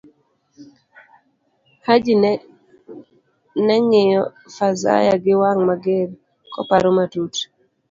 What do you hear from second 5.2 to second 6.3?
giwang' mager,